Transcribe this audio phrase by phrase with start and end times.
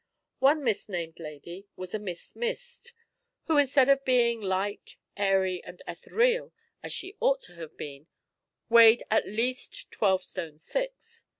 [0.39, 2.93] One misnamed lady was a Miss Mist,
[3.43, 8.07] who, instead of being light, airy, and ethereal, as she ought to have been,
[8.67, 11.25] weighed at least twelve stone six.